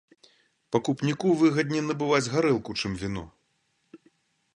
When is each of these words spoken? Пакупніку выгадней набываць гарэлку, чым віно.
Пакупніку 0.75 1.27
выгадней 1.41 1.83
набываць 1.89 2.31
гарэлку, 2.37 2.71
чым 2.85 2.91
віно. 3.03 3.23